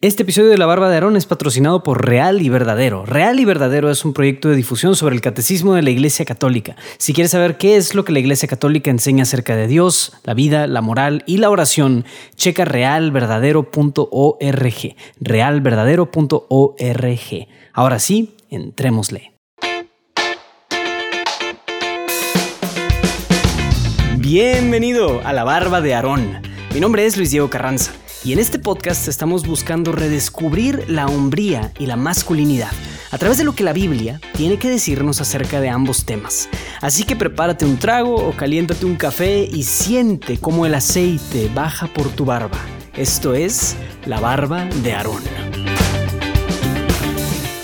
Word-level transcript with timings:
Este 0.00 0.22
episodio 0.22 0.50
de 0.50 0.58
La 0.58 0.66
Barba 0.66 0.88
de 0.88 0.94
Aarón 0.94 1.16
es 1.16 1.26
patrocinado 1.26 1.82
por 1.82 2.06
Real 2.06 2.40
y 2.40 2.48
Verdadero. 2.48 3.04
Real 3.04 3.40
y 3.40 3.44
Verdadero 3.44 3.90
es 3.90 4.04
un 4.04 4.12
proyecto 4.12 4.48
de 4.48 4.54
difusión 4.54 4.94
sobre 4.94 5.16
el 5.16 5.20
catecismo 5.20 5.74
de 5.74 5.82
la 5.82 5.90
Iglesia 5.90 6.24
Católica. 6.24 6.76
Si 6.98 7.12
quieres 7.12 7.32
saber 7.32 7.56
qué 7.56 7.74
es 7.74 7.96
lo 7.96 8.04
que 8.04 8.12
la 8.12 8.20
Iglesia 8.20 8.48
Católica 8.48 8.92
enseña 8.92 9.24
acerca 9.24 9.56
de 9.56 9.66
Dios, 9.66 10.12
la 10.22 10.34
vida, 10.34 10.68
la 10.68 10.82
moral 10.82 11.24
y 11.26 11.38
la 11.38 11.50
oración, 11.50 12.04
checa 12.36 12.64
realverdadero.org. 12.64 14.94
Realverdadero.org. 15.20 17.48
Ahora 17.72 17.98
sí, 17.98 18.36
entrémosle. 18.50 19.32
Bienvenido 24.18 25.20
a 25.24 25.32
La 25.32 25.42
Barba 25.42 25.80
de 25.80 25.96
Aarón. 25.96 26.40
Mi 26.72 26.78
nombre 26.78 27.04
es 27.04 27.16
Luis 27.16 27.32
Diego 27.32 27.50
Carranza. 27.50 27.90
Y 28.28 28.34
en 28.34 28.40
este 28.40 28.58
podcast 28.58 29.08
estamos 29.08 29.46
buscando 29.46 29.90
redescubrir 29.90 30.84
la 30.90 31.06
hombría 31.06 31.72
y 31.78 31.86
la 31.86 31.96
masculinidad 31.96 32.70
a 33.10 33.16
través 33.16 33.38
de 33.38 33.44
lo 33.44 33.54
que 33.54 33.64
la 33.64 33.72
Biblia 33.72 34.20
tiene 34.34 34.58
que 34.58 34.68
decirnos 34.68 35.22
acerca 35.22 35.62
de 35.62 35.70
ambos 35.70 36.04
temas. 36.04 36.50
Así 36.82 37.04
que 37.04 37.16
prepárate 37.16 37.64
un 37.64 37.78
trago 37.78 38.16
o 38.16 38.36
caliéntate 38.36 38.84
un 38.84 38.96
café 38.96 39.48
y 39.50 39.62
siente 39.62 40.36
cómo 40.36 40.66
el 40.66 40.74
aceite 40.74 41.50
baja 41.54 41.86
por 41.86 42.10
tu 42.10 42.26
barba. 42.26 42.58
Esto 42.94 43.32
es 43.32 43.76
la 44.04 44.20
barba 44.20 44.66
de 44.82 44.92
Aarón. 44.92 45.22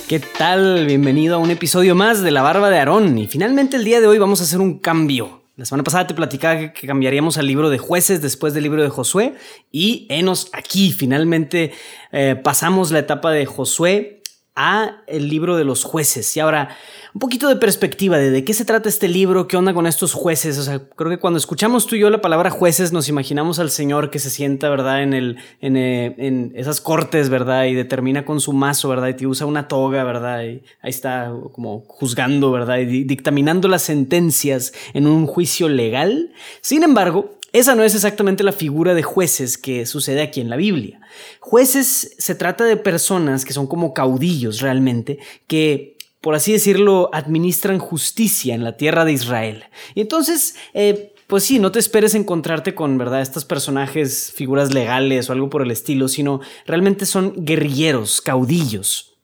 ¿Qué 0.08 0.20
tal? 0.20 0.86
Bienvenido 0.86 1.34
a 1.34 1.40
un 1.40 1.50
episodio 1.50 1.94
más 1.94 2.22
de 2.22 2.30
La 2.30 2.40
Barba 2.40 2.70
de 2.70 2.78
Aarón. 2.78 3.18
Y 3.18 3.26
finalmente 3.26 3.76
el 3.76 3.84
día 3.84 4.00
de 4.00 4.06
hoy 4.06 4.16
vamos 4.16 4.40
a 4.40 4.44
hacer 4.44 4.62
un 4.62 4.78
cambio. 4.78 5.43
La 5.56 5.64
semana 5.64 5.84
pasada 5.84 6.08
te 6.08 6.14
platicaba 6.14 6.72
que 6.72 6.86
cambiaríamos 6.88 7.38
al 7.38 7.46
libro 7.46 7.70
de 7.70 7.78
jueces 7.78 8.20
después 8.20 8.54
del 8.54 8.64
libro 8.64 8.82
de 8.82 8.88
Josué 8.88 9.34
y 9.70 10.04
enos 10.08 10.50
aquí. 10.52 10.90
Finalmente 10.90 11.72
eh, 12.10 12.34
pasamos 12.34 12.90
la 12.90 12.98
etapa 12.98 13.30
de 13.30 13.46
Josué 13.46 14.20
a 14.56 15.02
el 15.08 15.28
libro 15.28 15.56
de 15.56 15.64
los 15.64 15.82
jueces. 15.82 16.36
Y 16.36 16.40
ahora, 16.40 16.76
un 17.12 17.18
poquito 17.18 17.48
de 17.48 17.56
perspectiva 17.56 18.18
de, 18.18 18.44
qué 18.44 18.54
se 18.54 18.64
trata 18.64 18.88
este 18.88 19.08
libro, 19.08 19.48
qué 19.48 19.56
onda 19.56 19.74
con 19.74 19.86
estos 19.86 20.12
jueces. 20.12 20.58
O 20.58 20.62
sea, 20.62 20.80
creo 20.94 21.10
que 21.10 21.18
cuando 21.18 21.38
escuchamos 21.38 21.86
tú 21.86 21.96
y 21.96 22.00
yo 22.00 22.10
la 22.10 22.20
palabra 22.20 22.50
jueces, 22.50 22.92
nos 22.92 23.08
imaginamos 23.08 23.58
al 23.58 23.70
Señor 23.70 24.10
que 24.10 24.20
se 24.20 24.30
sienta, 24.30 24.68
¿verdad? 24.70 25.02
En, 25.02 25.12
el, 25.12 25.38
en, 25.60 25.76
eh, 25.76 26.14
en 26.18 26.52
esas 26.54 26.80
cortes, 26.80 27.30
¿verdad? 27.30 27.64
Y 27.64 27.74
determina 27.74 28.24
con 28.24 28.40
su 28.40 28.52
mazo, 28.52 28.88
¿verdad? 28.88 29.08
Y 29.08 29.14
te 29.14 29.26
usa 29.26 29.46
una 29.46 29.66
toga, 29.66 30.04
¿verdad? 30.04 30.44
Y 30.44 30.62
ahí 30.82 30.90
está 30.90 31.32
como 31.52 31.80
juzgando, 31.88 32.52
¿verdad? 32.52 32.78
Y 32.78 33.04
dictaminando 33.04 33.66
las 33.66 33.82
sentencias 33.82 34.72
en 34.92 35.08
un 35.08 35.26
juicio 35.26 35.68
legal. 35.68 36.32
Sin 36.60 36.84
embargo, 36.84 37.38
esa 37.54 37.76
no 37.76 37.84
es 37.84 37.94
exactamente 37.94 38.42
la 38.42 38.50
figura 38.50 38.94
de 38.94 39.04
jueces 39.04 39.56
que 39.56 39.86
sucede 39.86 40.22
aquí 40.22 40.40
en 40.40 40.50
la 40.50 40.56
Biblia. 40.56 41.00
Jueces 41.38 42.16
se 42.18 42.34
trata 42.34 42.64
de 42.64 42.76
personas 42.76 43.44
que 43.44 43.52
son 43.52 43.68
como 43.68 43.94
caudillos 43.94 44.60
realmente, 44.60 45.20
que 45.46 45.96
por 46.20 46.34
así 46.34 46.52
decirlo, 46.52 47.10
administran 47.12 47.78
justicia 47.78 48.56
en 48.56 48.64
la 48.64 48.76
tierra 48.76 49.04
de 49.04 49.12
Israel. 49.12 49.64
Y 49.94 50.00
entonces, 50.00 50.56
eh, 50.72 51.14
pues 51.28 51.44
sí, 51.44 51.60
no 51.60 51.70
te 51.70 51.78
esperes 51.78 52.16
encontrarte 52.16 52.74
con, 52.74 52.98
¿verdad?, 52.98 53.20
estos 53.20 53.44
personajes, 53.44 54.32
figuras 54.34 54.74
legales 54.74 55.28
o 55.28 55.32
algo 55.32 55.48
por 55.48 55.62
el 55.62 55.70
estilo, 55.70 56.08
sino 56.08 56.40
realmente 56.66 57.06
son 57.06 57.34
guerrilleros, 57.44 58.20
caudillos. 58.20 59.14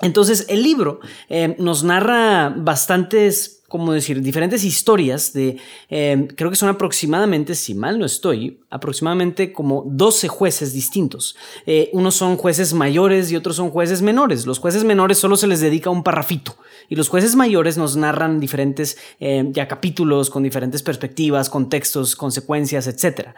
Entonces, 0.00 0.46
el 0.48 0.62
libro 0.62 1.00
eh, 1.28 1.56
nos 1.58 1.82
narra 1.82 2.54
bastantes 2.56 3.59
como 3.70 3.92
decir, 3.92 4.20
diferentes 4.20 4.64
historias 4.64 5.32
de, 5.32 5.56
eh, 5.90 6.26
creo 6.34 6.50
que 6.50 6.56
son 6.56 6.68
aproximadamente, 6.68 7.54
si 7.54 7.72
mal 7.72 8.00
no 8.00 8.04
estoy, 8.04 8.58
aproximadamente 8.68 9.52
como 9.52 9.84
12 9.86 10.26
jueces 10.26 10.72
distintos. 10.72 11.36
Eh, 11.66 11.88
unos 11.92 12.16
son 12.16 12.36
jueces 12.36 12.74
mayores 12.74 13.30
y 13.30 13.36
otros 13.36 13.54
son 13.54 13.70
jueces 13.70 14.02
menores. 14.02 14.44
Los 14.44 14.58
jueces 14.58 14.82
menores 14.82 15.18
solo 15.18 15.36
se 15.36 15.46
les 15.46 15.60
dedica 15.60 15.88
un 15.88 16.02
parrafito 16.02 16.56
y 16.88 16.96
los 16.96 17.08
jueces 17.08 17.36
mayores 17.36 17.78
nos 17.78 17.96
narran 17.96 18.40
diferentes 18.40 18.98
eh, 19.20 19.48
ya 19.52 19.68
capítulos 19.68 20.30
con 20.30 20.42
diferentes 20.42 20.82
perspectivas, 20.82 21.48
contextos, 21.48 22.16
consecuencias, 22.16 22.88
etc. 22.88 23.28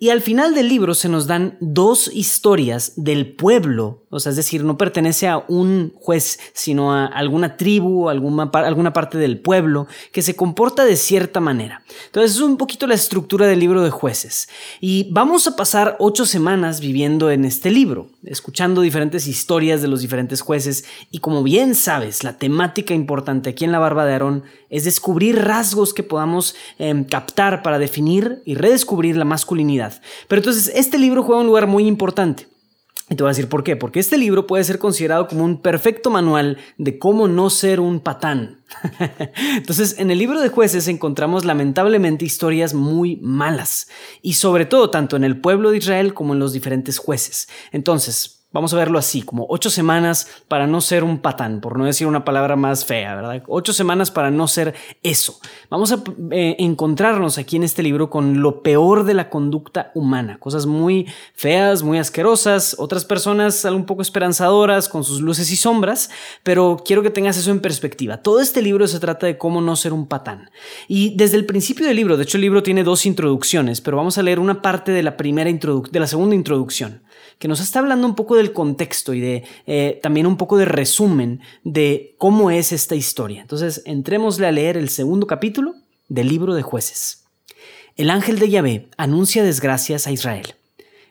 y 0.00 0.08
al 0.08 0.22
final 0.22 0.54
del 0.54 0.70
libro 0.70 0.94
se 0.94 1.10
nos 1.10 1.26
dan 1.26 1.58
dos 1.60 2.10
historias 2.14 2.94
del 2.96 3.34
pueblo, 3.34 4.04
o 4.08 4.20
sea, 4.20 4.30
es 4.30 4.36
decir, 4.36 4.64
no 4.64 4.78
pertenece 4.78 5.28
a 5.28 5.44
un 5.48 5.92
juez, 5.96 6.38
sino 6.54 6.94
a 6.94 7.04
alguna 7.04 7.58
tribu, 7.58 8.08
alguna, 8.08 8.50
alguna 8.54 8.94
parte 8.94 9.18
del 9.18 9.33
pueblo 9.38 9.86
que 10.12 10.22
se 10.22 10.36
comporta 10.36 10.84
de 10.84 10.96
cierta 10.96 11.40
manera. 11.40 11.82
Entonces 12.06 12.36
es 12.36 12.40
un 12.40 12.56
poquito 12.56 12.86
la 12.86 12.94
estructura 12.94 13.46
del 13.46 13.60
libro 13.60 13.82
de 13.82 13.90
jueces. 13.90 14.48
Y 14.80 15.08
vamos 15.10 15.46
a 15.46 15.56
pasar 15.56 15.96
ocho 15.98 16.26
semanas 16.26 16.80
viviendo 16.80 17.30
en 17.30 17.44
este 17.44 17.70
libro, 17.70 18.08
escuchando 18.24 18.80
diferentes 18.80 19.26
historias 19.26 19.82
de 19.82 19.88
los 19.88 20.00
diferentes 20.00 20.40
jueces. 20.40 20.84
Y 21.10 21.18
como 21.18 21.42
bien 21.42 21.74
sabes, 21.74 22.24
la 22.24 22.38
temática 22.38 22.94
importante 22.94 23.50
aquí 23.50 23.64
en 23.64 23.72
la 23.72 23.78
barba 23.78 24.04
de 24.04 24.12
Aarón 24.12 24.44
es 24.70 24.84
descubrir 24.84 25.42
rasgos 25.44 25.94
que 25.94 26.02
podamos 26.02 26.54
em, 26.78 27.04
captar 27.04 27.62
para 27.62 27.78
definir 27.78 28.42
y 28.44 28.54
redescubrir 28.54 29.16
la 29.16 29.24
masculinidad. 29.24 30.00
Pero 30.28 30.40
entonces 30.40 30.72
este 30.74 30.98
libro 30.98 31.22
juega 31.22 31.40
un 31.40 31.46
lugar 31.46 31.66
muy 31.66 31.86
importante. 31.86 32.53
Y 33.10 33.16
te 33.16 33.22
voy 33.22 33.28
a 33.28 33.32
decir 33.32 33.48
por 33.48 33.62
qué. 33.62 33.76
Porque 33.76 34.00
este 34.00 34.16
libro 34.16 34.46
puede 34.46 34.64
ser 34.64 34.78
considerado 34.78 35.28
como 35.28 35.44
un 35.44 35.60
perfecto 35.60 36.10
manual 36.10 36.56
de 36.78 36.98
cómo 36.98 37.28
no 37.28 37.50
ser 37.50 37.80
un 37.80 38.00
patán. 38.00 38.64
Entonces, 39.56 39.96
en 39.98 40.10
el 40.10 40.18
libro 40.18 40.40
de 40.40 40.48
jueces 40.48 40.88
encontramos 40.88 41.44
lamentablemente 41.44 42.24
historias 42.24 42.72
muy 42.72 43.16
malas. 43.16 43.88
Y 44.22 44.34
sobre 44.34 44.64
todo 44.64 44.90
tanto 44.90 45.16
en 45.16 45.24
el 45.24 45.40
pueblo 45.40 45.70
de 45.70 45.78
Israel 45.78 46.14
como 46.14 46.32
en 46.32 46.38
los 46.38 46.54
diferentes 46.54 46.98
jueces. 46.98 47.48
Entonces, 47.72 48.43
Vamos 48.54 48.72
a 48.72 48.76
verlo 48.76 49.00
así, 49.00 49.22
como 49.22 49.46
ocho 49.48 49.68
semanas 49.68 50.28
para 50.46 50.68
no 50.68 50.80
ser 50.80 51.02
un 51.02 51.18
patán, 51.18 51.60
por 51.60 51.76
no 51.76 51.86
decir 51.86 52.06
una 52.06 52.24
palabra 52.24 52.54
más 52.54 52.84
fea, 52.84 53.16
¿verdad? 53.16 53.42
Ocho 53.48 53.72
semanas 53.72 54.12
para 54.12 54.30
no 54.30 54.46
ser 54.46 54.74
eso. 55.02 55.40
Vamos 55.70 55.90
a 55.90 56.04
eh, 56.30 56.54
encontrarnos 56.60 57.36
aquí 57.36 57.56
en 57.56 57.64
este 57.64 57.82
libro 57.82 58.10
con 58.10 58.42
lo 58.42 58.62
peor 58.62 59.02
de 59.02 59.14
la 59.14 59.28
conducta 59.28 59.90
humana, 59.96 60.38
cosas 60.38 60.66
muy 60.66 61.08
feas, 61.34 61.82
muy 61.82 61.98
asquerosas, 61.98 62.76
otras 62.78 63.04
personas 63.04 63.64
un 63.64 63.86
poco 63.86 64.02
esperanzadoras 64.02 64.88
con 64.88 65.02
sus 65.02 65.20
luces 65.20 65.50
y 65.50 65.56
sombras, 65.56 66.08
pero 66.44 66.80
quiero 66.86 67.02
que 67.02 67.10
tengas 67.10 67.36
eso 67.36 67.50
en 67.50 67.58
perspectiva. 67.58 68.18
Todo 68.18 68.40
este 68.40 68.62
libro 68.62 68.86
se 68.86 69.00
trata 69.00 69.26
de 69.26 69.36
cómo 69.36 69.60
no 69.62 69.74
ser 69.74 69.92
un 69.92 70.06
patán. 70.06 70.48
Y 70.86 71.16
desde 71.16 71.38
el 71.38 71.46
principio 71.46 71.88
del 71.88 71.96
libro, 71.96 72.16
de 72.16 72.22
hecho 72.22 72.36
el 72.36 72.42
libro 72.42 72.62
tiene 72.62 72.84
dos 72.84 73.04
introducciones, 73.04 73.80
pero 73.80 73.96
vamos 73.96 74.16
a 74.16 74.22
leer 74.22 74.38
una 74.38 74.62
parte 74.62 74.92
de 74.92 75.02
la 75.02 75.16
primera 75.16 75.50
de 75.50 75.98
la 75.98 76.06
segunda 76.06 76.36
introducción 76.36 77.02
que 77.38 77.48
nos 77.48 77.60
está 77.60 77.80
hablando 77.80 78.06
un 78.06 78.14
poco 78.14 78.36
del 78.36 78.52
contexto 78.52 79.14
y 79.14 79.20
de 79.20 79.44
eh, 79.66 80.00
también 80.02 80.26
un 80.26 80.36
poco 80.36 80.56
de 80.56 80.64
resumen 80.64 81.40
de 81.62 82.14
cómo 82.18 82.50
es 82.50 82.72
esta 82.72 82.94
historia. 82.94 83.42
Entonces, 83.42 83.82
entrémosle 83.84 84.46
a 84.46 84.52
leer 84.52 84.76
el 84.76 84.88
segundo 84.88 85.26
capítulo 85.26 85.74
del 86.08 86.28
libro 86.28 86.54
de 86.54 86.62
jueces. 86.62 87.24
El 87.96 88.10
ángel 88.10 88.38
de 88.38 88.50
Yahvé 88.50 88.88
anuncia 88.96 89.44
desgracias 89.44 90.06
a 90.06 90.12
Israel. 90.12 90.54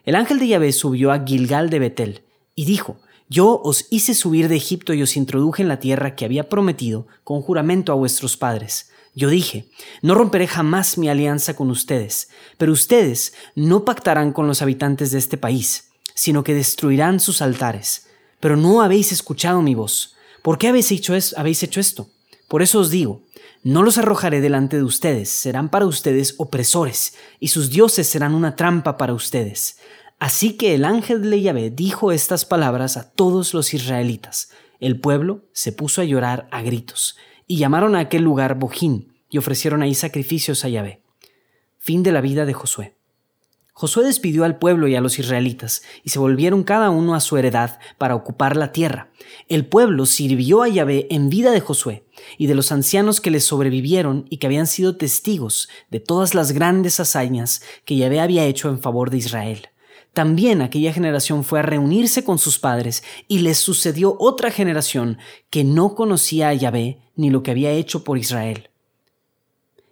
El 0.06 0.16
ángel 0.16 0.40
de 0.40 0.48
Yahvé 0.48 0.74
subió 0.74 1.12
a 1.12 1.24
Gilgal 1.26 1.70
de 1.70 1.80
Betel 1.80 2.24
y 2.56 2.66
dijo, 2.66 3.00
yo 3.30 3.62
os 3.64 3.88
hice 3.90 4.14
subir 4.14 4.50
de 4.50 4.58
Egipto 4.58 4.94
y 4.94 5.02
os 5.02 5.16
introduje 5.16 5.64
en 5.64 5.70
la 5.70 5.80
tierra 5.80 6.16
que 6.16 6.26
había 6.26 6.50
prometido 6.50 7.08
con 7.24 7.42
juramento 7.42 7.92
a 7.92 7.96
vuestros 7.96 8.36
padres. 8.36 8.92
Yo 9.16 9.30
dije, 9.30 9.66
no 10.02 10.16
romperé 10.16 10.48
jamás 10.48 10.98
mi 10.98 11.08
alianza 11.08 11.56
con 11.56 11.70
ustedes, 11.70 12.30
pero 12.58 12.72
ustedes 12.72 13.34
no 13.56 13.86
pactarán 13.86 14.34
con 14.34 14.48
los 14.48 14.62
habitantes 14.62 15.12
de 15.12 15.20
este 15.20 15.38
país 15.38 15.93
sino 16.14 16.44
que 16.44 16.54
destruirán 16.54 17.20
sus 17.20 17.42
altares. 17.42 18.08
Pero 18.40 18.58
no 18.58 18.82
habéis 18.82 19.12
escuchado 19.12 19.62
mi 19.62 19.76
voz. 19.76 20.16
¿Por 20.42 20.58
qué 20.58 20.68
habéis 20.68 20.92
hecho, 20.92 21.16
esto? 21.16 22.10
Por 22.48 22.62
eso 22.62 22.80
os 22.80 22.90
digo, 22.90 23.24
no 23.64 23.82
los 23.82 23.98
arrojaré 23.98 24.42
delante 24.42 24.76
de 24.76 24.84
ustedes, 24.84 25.30
serán 25.30 25.70
para 25.70 25.86
ustedes 25.86 26.36
opresores, 26.38 27.16
y 27.40 27.48
sus 27.48 27.70
dioses 27.70 28.08
serán 28.08 28.36
una 28.36 28.58
trampa 28.58 28.98
para 28.98 29.14
ustedes. 29.14 29.78
Así 30.20 30.54
que 30.58 30.76
el 30.76 30.84
ángel 30.84 31.30
de 31.30 31.42
Yahvé 31.42 31.70
dijo 31.70 32.12
estas 32.12 32.44
palabras 32.44 32.98
a 32.98 33.10
todos 33.10 33.54
los 33.54 33.74
israelitas. 33.74 34.50
El 34.80 35.00
pueblo 35.00 35.46
se 35.54 35.72
puso 35.72 36.02
a 36.02 36.06
llorar 36.06 36.48
a 36.52 36.62
gritos, 36.62 37.18
y 37.48 37.58
llamaron 37.58 37.96
a 37.96 38.00
aquel 38.00 38.24
lugar 38.24 38.60
Bojín, 38.60 39.14
y 39.30 39.38
ofrecieron 39.38 39.82
ahí 39.82 39.96
sacrificios 39.96 40.66
a 40.66 40.70
Yahvé. 40.70 41.02
Fin 41.80 42.04
de 42.04 42.12
la 42.12 42.22
vida 42.22 42.46
de 42.46 42.54
Josué. 42.54 42.98
Josué 43.76 44.06
despidió 44.06 44.44
al 44.44 44.60
pueblo 44.60 44.88
y 44.88 44.96
a 44.96 45.02
los 45.02 45.18
israelitas, 45.18 45.82
y 46.04 46.12
se 46.12 46.20
volvieron 46.20 46.64
cada 46.64 46.92
uno 46.92 47.16
a 47.16 47.20
su 47.20 47.38
heredad 47.38 47.80
para 47.98 48.14
ocupar 48.14 48.56
la 48.56 48.72
tierra. 48.72 49.10
El 49.50 49.66
pueblo 49.66 50.06
sirvió 50.06 50.62
a 50.62 50.70
Yahvé 50.70 51.08
en 51.10 51.30
vida 51.30 51.52
de 51.52 51.60
Josué, 51.60 52.04
y 52.38 52.46
de 52.46 52.54
los 52.54 52.72
ancianos 52.72 53.20
que 53.20 53.32
les 53.32 53.46
sobrevivieron 53.46 54.28
y 54.30 54.38
que 54.38 54.46
habían 54.46 54.68
sido 54.68 54.96
testigos 54.96 55.70
de 55.90 56.00
todas 56.00 56.36
las 56.36 56.52
grandes 56.52 57.00
hazañas 57.00 57.64
que 57.84 57.98
Yahvé 57.98 58.22
había 58.22 58.46
hecho 58.46 58.70
en 58.70 58.80
favor 58.80 59.10
de 59.10 59.18
Israel. 59.18 59.70
También 60.14 60.62
aquella 60.62 60.94
generación 60.94 61.44
fue 61.44 61.60
a 61.60 61.64
reunirse 61.64 62.24
con 62.24 62.38
sus 62.38 62.60
padres, 62.60 63.04
y 63.28 63.40
les 63.40 63.58
sucedió 63.58 64.16
otra 64.20 64.52
generación 64.52 65.18
que 65.50 65.64
no 65.64 65.96
conocía 65.96 66.50
a 66.50 66.54
Yahvé 66.54 67.00
ni 67.16 67.32
lo 67.32 67.42
que 67.42 67.50
había 67.50 67.72
hecho 67.72 68.04
por 68.04 68.20
Israel. 68.20 68.70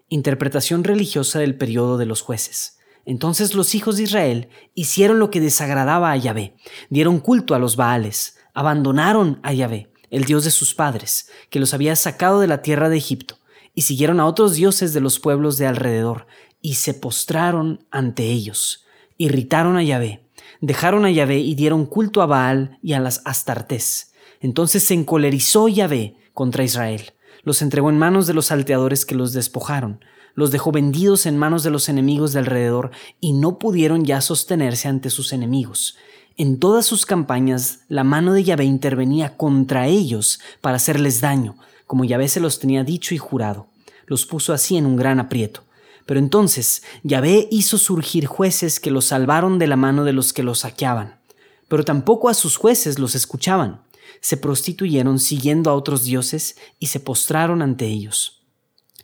Interpretación 0.07 0.83
religiosa 0.83 1.39
del 1.39 1.55
periodo 1.55 1.97
de 1.97 2.05
los 2.05 2.21
jueces. 2.21 2.77
Entonces 3.06 3.56
los 3.56 3.75
hijos 3.75 3.98
de 3.98 4.03
Israel 4.03 4.50
hicieron 4.75 5.19
lo 5.19 5.31
que 5.31 5.42
desagradaba 5.42 6.12
a 6.12 6.18
Yahvé, 6.18 6.56
dieron 6.89 7.19
culto 7.19 7.56
a 7.56 7.59
los 7.59 7.75
Baales, 7.75 8.38
abandonaron 8.53 9.39
a 9.44 9.53
Yahvé, 9.53 9.92
el 10.09 10.25
Dios 10.25 10.44
de 10.44 10.51
sus 10.51 10.75
padres, 10.75 11.30
que 11.50 11.59
los 11.59 11.74
había 11.74 11.95
sacado 11.95 12.39
de 12.39 12.48
la 12.48 12.62
tierra 12.62 12.89
de 12.89 12.98
Egipto, 12.98 13.39
y 13.74 13.81
siguieron 13.83 14.19
a 14.19 14.25
otros 14.25 14.53
dioses 14.53 14.94
de 14.94 15.01
los 15.01 15.19
pueblos 15.19 15.57
de 15.57 15.68
alrededor, 15.68 16.27
y 16.62 16.75
se 16.75 16.94
postraron 16.94 17.86
ante 17.89 18.25
ellos, 18.25 18.86
irritaron 19.18 19.77
a 19.77 19.83
Yahvé, 19.83 20.27
dejaron 20.59 21.06
a 21.06 21.12
Yahvé 21.12 21.39
y 21.39 21.56
dieron 21.56 21.86
culto 21.86 22.21
a 22.21 22.27
Baal 22.27 22.77
y 22.83 22.94
a 22.94 23.00
las 23.00 23.21
Astartés. 23.25 24.13
Entonces 24.42 24.83
se 24.83 24.94
encolerizó 24.94 25.68
Yahvé 25.68 26.18
contra 26.33 26.63
Israel, 26.63 27.13
los 27.44 27.62
entregó 27.62 27.89
en 27.89 27.98
manos 27.98 28.27
de 28.27 28.33
los 28.33 28.48
salteadores 28.48 29.06
que 29.06 29.15
los 29.15 29.33
despojaron, 29.33 30.03
los 30.35 30.51
dejó 30.51 30.71
vendidos 30.71 31.25
en 31.25 31.37
manos 31.37 31.63
de 31.63 31.69
los 31.69 31.89
enemigos 31.89 32.33
de 32.33 32.39
alrededor 32.39 32.91
y 33.19 33.33
no 33.33 33.59
pudieron 33.59 34.05
ya 34.05 34.21
sostenerse 34.21 34.87
ante 34.87 35.09
sus 35.09 35.33
enemigos. 35.33 35.97
En 36.37 36.59
todas 36.59 36.85
sus 36.85 37.05
campañas 37.05 37.81
la 37.87 38.03
mano 38.03 38.33
de 38.33 38.43
Yahvé 38.43 38.63
intervenía 38.65 39.37
contra 39.37 39.87
ellos 39.87 40.39
para 40.61 40.77
hacerles 40.77 41.21
daño, 41.21 41.55
como 41.85 42.05
Yahvé 42.05 42.27
se 42.29 42.39
los 42.39 42.59
tenía 42.59 42.83
dicho 42.83 43.13
y 43.13 43.17
jurado. 43.17 43.67
Los 44.05 44.25
puso 44.25 44.53
así 44.53 44.77
en 44.77 44.85
un 44.85 44.95
gran 44.95 45.19
aprieto. 45.19 45.63
Pero 46.05 46.19
entonces 46.19 46.83
Yahvé 47.03 47.47
hizo 47.51 47.77
surgir 47.77 48.25
jueces 48.25 48.79
que 48.79 48.91
los 48.91 49.05
salvaron 49.05 49.59
de 49.59 49.67
la 49.67 49.75
mano 49.75 50.03
de 50.03 50.13
los 50.13 50.33
que 50.33 50.43
los 50.43 50.59
saqueaban. 50.59 51.19
Pero 51.67 51.85
tampoco 51.85 52.27
a 52.27 52.33
sus 52.33 52.57
jueces 52.57 52.97
los 52.97 53.15
escuchaban. 53.15 53.81
Se 54.19 54.35
prostituyeron 54.37 55.19
siguiendo 55.19 55.69
a 55.69 55.75
otros 55.75 56.03
dioses 56.03 56.57
y 56.79 56.87
se 56.87 56.99
postraron 56.99 57.61
ante 57.61 57.85
ellos 57.85 58.40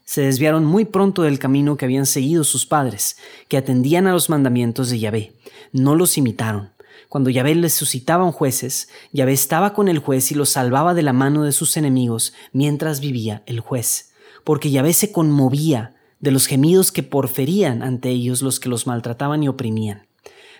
se 0.08 0.22
desviaron 0.22 0.64
muy 0.64 0.86
pronto 0.86 1.24
del 1.24 1.38
camino 1.38 1.76
que 1.76 1.84
habían 1.84 2.06
seguido 2.06 2.46
sus 2.46 2.66
padres, 2.66 3.18
que 3.50 3.58
atendían 3.58 4.08
a 4.08 4.14
los 4.14 4.30
mandamientos 4.30 4.90
de 4.90 5.00
Yahvé. 5.00 5.34
No 5.74 5.96
los 5.96 6.18
imitaron. 6.18 6.70
Cuando 7.10 7.30
Yahvé 7.30 7.56
les 7.56 7.74
suscitaban 7.74 8.32
jueces, 8.32 8.88
Yahvé 9.12 9.34
estaba 9.34 9.74
con 9.74 9.90
el 9.90 10.00
juez 10.00 10.32
y 10.32 10.36
los 10.36 10.48
salvaba 10.48 10.94
de 10.94 11.02
la 11.02 11.12
mano 11.12 11.44
de 11.44 11.52
sus 11.52 11.76
enemigos 11.76 12.34
mientras 12.54 13.02
vivía 13.02 13.44
el 13.48 13.60
juez, 13.60 14.14
porque 14.46 14.72
Yahvé 14.72 14.94
se 14.94 15.12
conmovía 15.12 15.98
de 16.22 16.32
los 16.32 16.48
gemidos 16.48 16.94
que 16.94 17.04
porferían 17.04 17.84
ante 17.84 18.08
ellos 18.08 18.42
los 18.42 18.62
que 18.62 18.70
los 18.70 18.88
maltrataban 18.88 19.44
y 19.44 19.50
oprimían. 19.50 20.08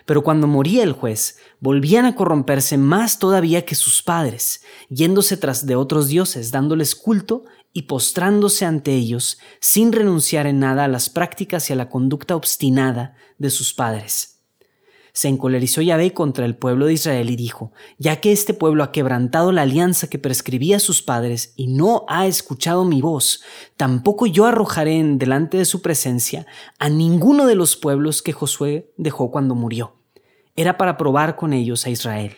Pero 0.04 0.22
cuando 0.22 0.46
moría 0.46 0.84
el 0.84 0.92
juez, 0.92 1.38
volvían 1.60 2.06
a 2.06 2.14
corromperse 2.14 2.78
más 2.78 3.18
todavía 3.18 3.64
que 3.66 3.74
sus 3.74 4.02
padres, 4.02 4.62
yéndose 4.88 5.36
tras 5.36 5.66
de 5.66 5.74
otros 5.74 6.08
dioses, 6.08 6.50
dándoles 6.50 6.94
culto 6.94 7.44
y 7.72 7.82
postrándose 7.82 8.64
ante 8.64 8.94
ellos 8.94 9.38
sin 9.60 9.92
renunciar 9.92 10.46
en 10.46 10.58
nada 10.60 10.84
a 10.84 10.88
las 10.88 11.10
prácticas 11.10 11.70
y 11.70 11.72
a 11.72 11.76
la 11.76 11.88
conducta 11.88 12.36
obstinada 12.36 13.14
de 13.38 13.50
sus 13.50 13.74
padres. 13.74 14.38
Se 15.12 15.26
encolerizó 15.26 15.80
Yahvé 15.80 16.12
contra 16.12 16.44
el 16.44 16.56
pueblo 16.56 16.86
de 16.86 16.92
Israel 16.92 17.28
y 17.30 17.34
dijo, 17.34 17.72
ya 17.98 18.20
que 18.20 18.30
este 18.30 18.54
pueblo 18.54 18.84
ha 18.84 18.92
quebrantado 18.92 19.50
la 19.50 19.62
alianza 19.62 20.08
que 20.08 20.18
prescribía 20.18 20.76
a 20.76 20.80
sus 20.80 21.02
padres 21.02 21.54
y 21.56 21.66
no 21.66 22.04
ha 22.08 22.28
escuchado 22.28 22.84
mi 22.84 23.00
voz, 23.00 23.42
tampoco 23.76 24.26
yo 24.26 24.46
arrojaré 24.46 24.96
en 24.96 25.18
delante 25.18 25.56
de 25.56 25.64
su 25.64 25.82
presencia 25.82 26.46
a 26.78 26.88
ninguno 26.88 27.46
de 27.46 27.56
los 27.56 27.76
pueblos 27.76 28.22
que 28.22 28.32
Josué 28.32 28.92
dejó 28.96 29.32
cuando 29.32 29.56
murió. 29.56 29.96
Era 30.54 30.78
para 30.78 30.96
probar 30.96 31.34
con 31.34 31.52
ellos 31.52 31.84
a 31.86 31.90
Israel, 31.90 32.36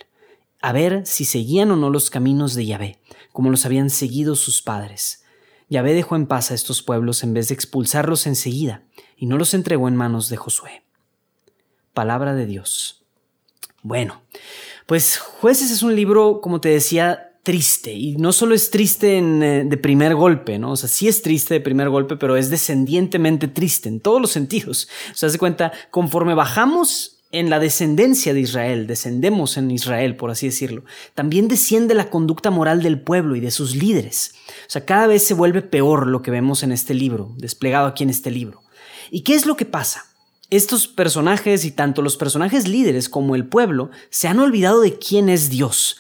a 0.61 0.73
ver 0.73 1.07
si 1.07 1.25
seguían 1.25 1.71
o 1.71 1.77
no 1.77 1.91
los 1.91 2.11
caminos 2.11 2.55
de 2.55 2.67
Yahvé, 2.67 2.99
como 3.33 3.51
los 3.51 3.65
habían 3.67 3.91
seguido 3.91 4.37
sus 4.37 4.63
padres. 4.63 5.25
Yahvé 5.69 5.95
dejó 5.95 6.17
en 6.17 6.27
paz 6.27 6.51
a 6.51 6.55
estos 6.55 6.83
pueblos 6.83 7.23
en 7.23 7.33
vez 7.33 7.49
de 7.49 7.55
expulsarlos 7.55 8.27
enseguida, 8.27 8.83
y 9.17 9.27
no 9.27 9.39
los 9.39 9.55
entregó 9.55 9.89
en 9.89 9.97
manos 9.97 10.29
de 10.29 10.37
Josué. 10.37 10.83
Palabra 11.95 12.35
de 12.35 12.47
Dios. 12.47 13.05
Bueno, 13.83 14.23
pues 14.87 15.17
Jueces 15.19 15.71
es 15.71 15.83
un 15.83 15.95
libro, 15.95 16.41
como 16.41 16.61
te 16.61 16.69
decía, 16.69 17.31
triste. 17.43 17.93
Y 17.93 18.17
no 18.17 18.33
solo 18.33 18.55
es 18.55 18.71
triste 18.71 19.19
eh, 19.19 19.65
de 19.65 19.77
primer 19.77 20.15
golpe, 20.15 20.59
¿no? 20.59 20.73
O 20.73 20.77
sea, 20.77 20.89
sí 20.89 21.09
es 21.09 21.23
triste 21.23 21.55
de 21.55 21.61
primer 21.61 21.89
golpe, 21.89 22.17
pero 22.17 22.37
es 22.37 22.51
descendientemente 22.51 23.49
triste 23.49 23.89
en 23.89 24.01
todos 24.01 24.21
los 24.21 24.31
sentidos. 24.31 24.89
O 25.13 25.15
sea, 25.15 25.29
se 25.29 25.39
cuenta, 25.39 25.73
conforme 25.91 26.35
bajamos 26.35 27.20
en 27.33 27.49
la 27.49 27.61
descendencia 27.61 28.35
de 28.35 28.41
Israel, 28.41 28.87
descendemos 28.87 29.57
en 29.57 29.71
Israel, 29.71 30.17
por 30.17 30.31
así 30.31 30.47
decirlo, 30.47 30.85
también 31.15 31.47
desciende 31.47 31.95
la 31.95 32.11
conducta 32.11 32.51
moral 32.51 32.83
del 32.83 33.01
pueblo 33.01 33.37
y 33.37 33.41
de 33.41 33.53
sus 33.53 33.77
líderes. 33.77 34.35
O 34.67 34.71
sea, 34.71 34.85
cada 34.85 35.07
vez 35.07 35.23
se 35.23 35.35
vuelve 35.35 35.63
peor 35.63 36.09
lo 36.09 36.23
que 36.23 36.33
vemos 36.33 36.63
en 36.63 36.73
este 36.73 36.93
libro, 36.93 37.33
desplegado 37.37 37.87
aquí 37.87 38.03
en 38.03 38.11
este 38.11 38.31
libro. 38.31 38.63
¿Y 39.11 39.21
qué 39.21 39.35
es 39.35 39.47
lo 39.47 39.57
que 39.57 39.65
pasa? 39.65 40.07
Estos 40.51 40.89
personajes 40.89 41.65
y 41.65 41.71
tanto 41.71 42.03
los 42.03 42.17
personajes 42.17 42.67
líderes 42.67 43.09
como 43.09 43.37
el 43.37 43.47
pueblo 43.47 43.91
se 44.11 44.27
han 44.27 44.41
olvidado 44.41 44.81
de 44.81 44.99
quién 44.99 45.29
es 45.29 45.49
Dios. 45.49 45.99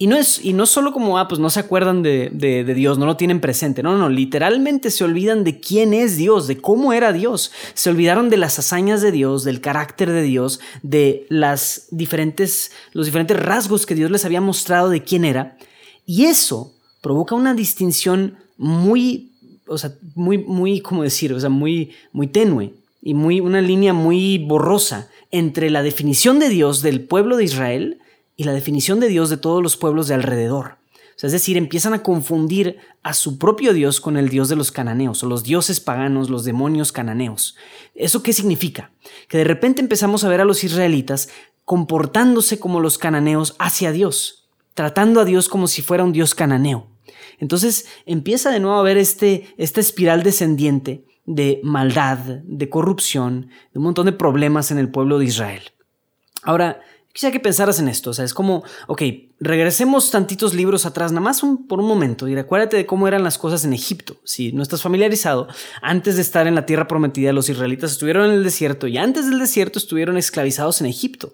Y 0.00 0.06
no 0.06 0.16
es, 0.16 0.44
y 0.44 0.52
no 0.52 0.64
solo 0.66 0.92
como, 0.92 1.18
ah, 1.18 1.26
pues 1.26 1.40
no 1.40 1.50
se 1.50 1.58
acuerdan 1.58 2.04
de, 2.04 2.30
de, 2.32 2.62
Dios, 2.72 2.98
no 2.98 3.06
lo 3.06 3.16
tienen 3.16 3.40
presente. 3.40 3.82
No, 3.82 3.98
no, 3.98 4.08
literalmente 4.08 4.92
se 4.92 5.02
olvidan 5.02 5.42
de 5.42 5.58
quién 5.58 5.92
es 5.92 6.16
Dios, 6.16 6.46
de 6.46 6.58
cómo 6.58 6.92
era 6.92 7.12
Dios. 7.12 7.50
Se 7.74 7.90
olvidaron 7.90 8.30
de 8.30 8.36
las 8.36 8.60
hazañas 8.60 9.02
de 9.02 9.10
Dios, 9.10 9.42
del 9.42 9.60
carácter 9.60 10.12
de 10.12 10.22
Dios, 10.22 10.60
de 10.84 11.26
las 11.30 11.88
diferentes, 11.90 12.70
los 12.92 13.06
diferentes 13.06 13.36
rasgos 13.36 13.86
que 13.86 13.96
Dios 13.96 14.12
les 14.12 14.24
había 14.24 14.40
mostrado 14.40 14.88
de 14.88 15.02
quién 15.02 15.24
era. 15.24 15.56
Y 16.06 16.26
eso 16.26 16.72
provoca 17.00 17.34
una 17.34 17.54
distinción 17.54 18.36
muy, 18.56 19.32
o 19.66 19.78
sea, 19.78 19.94
muy, 20.14 20.38
muy, 20.38 20.80
¿cómo 20.80 21.02
decir? 21.02 21.32
O 21.32 21.40
sea, 21.40 21.50
muy, 21.50 21.90
muy 22.12 22.28
tenue 22.28 22.72
y 23.02 23.14
muy, 23.14 23.40
una 23.40 23.60
línea 23.60 23.94
muy 23.94 24.38
borrosa 24.38 25.08
entre 25.32 25.70
la 25.70 25.82
definición 25.82 26.38
de 26.38 26.50
Dios 26.50 26.82
del 26.82 27.00
pueblo 27.00 27.36
de 27.36 27.44
Israel 27.44 27.98
y 28.38 28.44
la 28.44 28.52
definición 28.52 29.00
de 29.00 29.08
Dios 29.08 29.28
de 29.30 29.36
todos 29.36 29.62
los 29.62 29.76
pueblos 29.76 30.06
de 30.06 30.14
alrededor. 30.14 30.78
es 31.20 31.32
decir, 31.32 31.56
empiezan 31.56 31.94
a 31.94 32.04
confundir 32.04 32.78
a 33.02 33.12
su 33.12 33.36
propio 33.36 33.72
Dios 33.72 34.00
con 34.00 34.16
el 34.16 34.28
Dios 34.28 34.48
de 34.48 34.54
los 34.54 34.70
cananeos, 34.70 35.24
o 35.24 35.26
los 35.26 35.42
dioses 35.42 35.80
paganos, 35.80 36.30
los 36.30 36.44
demonios 36.44 36.92
cananeos. 36.92 37.56
¿Eso 37.96 38.22
qué 38.22 38.32
significa? 38.32 38.92
Que 39.26 39.38
de 39.38 39.44
repente 39.44 39.80
empezamos 39.80 40.22
a 40.22 40.28
ver 40.28 40.40
a 40.40 40.44
los 40.44 40.62
israelitas 40.62 41.28
comportándose 41.64 42.60
como 42.60 42.78
los 42.78 42.96
cananeos 42.96 43.56
hacia 43.58 43.90
Dios, 43.90 44.48
tratando 44.74 45.20
a 45.20 45.24
Dios 45.24 45.48
como 45.48 45.66
si 45.66 45.82
fuera 45.82 46.04
un 46.04 46.12
Dios 46.12 46.36
cananeo. 46.36 46.86
Entonces 47.40 47.86
empieza 48.06 48.52
de 48.52 48.60
nuevo 48.60 48.78
a 48.78 48.84
ver 48.84 48.98
este, 48.98 49.52
esta 49.58 49.80
espiral 49.80 50.22
descendiente 50.22 51.04
de 51.26 51.60
maldad, 51.64 52.18
de 52.18 52.68
corrupción, 52.68 53.50
de 53.72 53.80
un 53.80 53.84
montón 53.84 54.06
de 54.06 54.12
problemas 54.12 54.70
en 54.70 54.78
el 54.78 54.90
pueblo 54.90 55.18
de 55.18 55.24
Israel. 55.24 55.62
Ahora, 56.42 56.80
quisiera 57.18 57.32
que 57.32 57.40
pensaras 57.40 57.80
en 57.80 57.88
esto. 57.88 58.10
O 58.10 58.14
sea, 58.14 58.24
es 58.24 58.32
como, 58.32 58.62
ok, 58.86 59.02
regresemos 59.40 60.12
tantitos 60.12 60.54
libros 60.54 60.86
atrás, 60.86 61.10
nada 61.10 61.20
más 61.20 61.42
por 61.68 61.80
un 61.80 61.88
momento, 61.88 62.28
y 62.28 62.36
recuérdate 62.36 62.76
de 62.76 62.86
cómo 62.86 63.08
eran 63.08 63.24
las 63.24 63.38
cosas 63.38 63.64
en 63.64 63.72
Egipto. 63.72 64.18
Si 64.22 64.52
no 64.52 64.62
estás 64.62 64.82
familiarizado, 64.82 65.48
antes 65.82 66.14
de 66.14 66.22
estar 66.22 66.46
en 66.46 66.54
la 66.54 66.64
tierra 66.64 66.86
prometida, 66.86 67.32
los 67.32 67.48
israelitas 67.48 67.90
estuvieron 67.90 68.26
en 68.26 68.36
el 68.36 68.44
desierto 68.44 68.86
y 68.86 68.98
antes 68.98 69.28
del 69.28 69.40
desierto 69.40 69.80
estuvieron 69.80 70.16
esclavizados 70.16 70.80
en 70.80 70.86
Egipto. 70.86 71.32